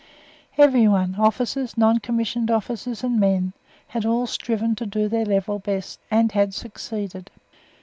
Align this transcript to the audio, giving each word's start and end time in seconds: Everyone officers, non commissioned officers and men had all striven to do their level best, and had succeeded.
Everyone 0.57 1.15
officers, 1.19 1.77
non 1.77 1.99
commissioned 1.99 2.49
officers 2.49 3.03
and 3.03 3.19
men 3.19 3.53
had 3.89 4.03
all 4.03 4.25
striven 4.25 4.73
to 4.77 4.85
do 4.87 5.07
their 5.07 5.25
level 5.25 5.59
best, 5.59 5.99
and 6.09 6.31
had 6.31 6.55
succeeded. 6.55 7.29